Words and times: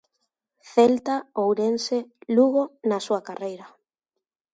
Celta, 0.71 1.15
Ourense, 1.43 1.99
Lugo 2.35 2.63
na 2.89 2.99
súa 3.05 3.21
carreira. 3.27 3.65